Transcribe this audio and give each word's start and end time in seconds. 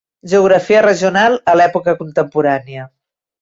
Geografia 0.31 0.79
Regional 0.85 1.37
a 1.53 1.55
l'època 1.61 1.95
contemporània. 2.01 2.89